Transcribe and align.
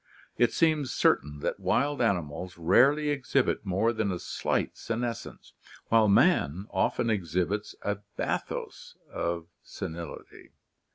It 0.35 0.51
seems 0.51 0.91
certain 0.91 1.41
that 1.41 1.59
wild 1.59 2.01
animals 2.01 2.57
rarely 2.57 3.11
exhibit 3.11 3.67
more 3.67 3.93
than 3.93 4.11
a 4.11 4.17
slight 4.17 4.75
senescence, 4.75 5.53
while 5.89 6.07
man 6.07 6.65
often 6.71 7.11
exhibits 7.11 7.75
a 7.83 7.99
bathos 8.17 8.97
of 9.11 9.45
senility. 9.61 10.53